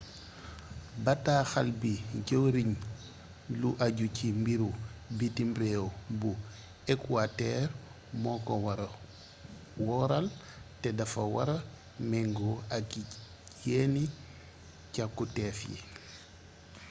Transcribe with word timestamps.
bataaxal 1.05 1.69
bii 1.81 1.99
jëwriñu 2.27 2.77
lu 3.59 3.69
ajju 3.85 4.07
ci 4.17 4.27
mbiru 4.39 4.69
bitim 5.17 5.49
réew 5.61 5.85
bu 6.19 6.31
ekuwatër 6.93 7.63
moo 8.21 8.37
ko 8.47 8.53
wara 8.65 8.87
wóoral 9.85 10.25
te 10.81 10.89
dafa 10.99 11.23
wara 11.35 11.57
mengoo 12.09 12.57
ak 12.77 12.89
yenni 13.69 14.03
càkuteef 14.93 15.57
yi 15.71 15.79